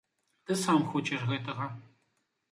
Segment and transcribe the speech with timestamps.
[0.45, 1.67] Ты сам хочаш гэтага.